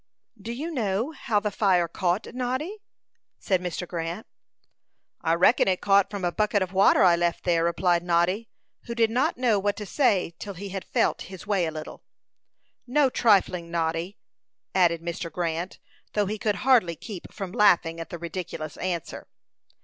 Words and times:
"Do 0.41 0.51
you 0.51 0.71
know 0.71 1.11
how 1.11 1.39
the 1.39 1.51
fire 1.51 1.87
caught, 1.87 2.33
Noddy?" 2.33 2.81
said 3.37 3.61
Mr. 3.61 3.87
Grant. 3.87 4.25
"I 5.21 5.35
reckon 5.35 5.67
it 5.67 5.79
caught 5.79 6.09
from 6.09 6.25
a 6.25 6.31
bucket 6.31 6.63
of 6.63 6.73
water 6.73 7.03
I 7.03 7.15
left 7.15 7.43
there," 7.43 7.63
replied 7.63 8.01
Noddy, 8.01 8.49
who 8.85 8.95
did 8.95 9.11
not 9.11 9.37
know 9.37 9.59
what 9.59 9.75
to 9.75 9.85
say 9.85 10.33
till 10.39 10.55
he 10.55 10.69
had 10.69 10.85
felt 10.85 11.21
his 11.29 11.45
way 11.45 11.67
a 11.67 11.71
little. 11.71 12.01
"No 12.87 13.11
trifling, 13.11 13.69
Noddy!" 13.69 14.17
added 14.73 15.03
Mr. 15.03 15.31
Grant, 15.31 15.77
though 16.13 16.25
he 16.25 16.39
could 16.39 16.55
hardly 16.65 16.95
keep 16.95 17.31
from 17.31 17.51
laughing 17.51 17.99
at 17.99 18.09
the 18.09 18.17
ridiculous 18.17 18.77
answer. 18.77 19.27